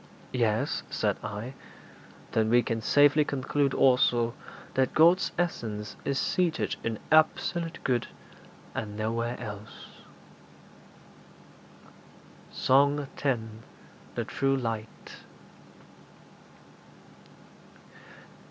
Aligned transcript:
'Yes,' 0.31 0.81
said 0.89 1.17
I. 1.23 1.53
'Then 2.31 2.49
we 2.49 2.63
can 2.63 2.81
safely 2.81 3.23
conclude, 3.23 3.75
also, 3.75 4.33
that 4.73 4.95
God's 4.95 5.31
essence 5.37 5.95
is 6.03 6.17
seated 6.17 6.75
in 6.83 6.97
absolute 7.11 7.77
good, 7.83 8.07
and 8.73 8.97
nowhere 8.97 9.39
else.' 9.39 10.01
SONG 12.51 13.09
X. 13.15 13.37
THE 14.15 14.25
TRUE 14.25 14.57
LIGHT. 14.57 15.17